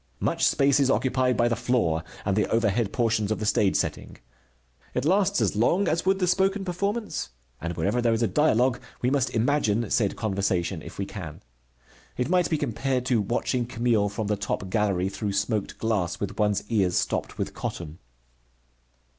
[0.19, 4.17] Much space is occupied by the floor and the overhead portions of the stage setting.
[4.95, 7.29] It lasts as long as would the spoken performance,
[7.61, 11.43] and wherever there is a dialogue we must imagine said conversation if we can.
[12.17, 16.39] It might be compared to watching Camille from the top gallery through smoked glass, with
[16.39, 17.99] one's ears stopped with cotton.